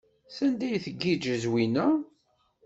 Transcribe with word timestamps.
Sanda 0.35 0.65
ad 0.75 0.81
tgiǧǧ 0.83 1.23
Zwina? 1.43 1.87